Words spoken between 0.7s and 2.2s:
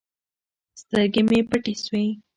سترګې مې پټې سوې.